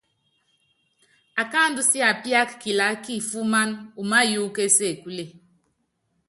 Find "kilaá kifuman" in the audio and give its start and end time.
2.61-3.69